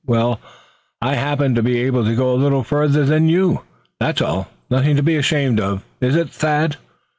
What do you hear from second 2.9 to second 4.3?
than you, that's